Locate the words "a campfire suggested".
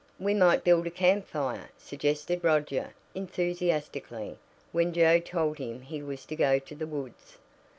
0.87-2.43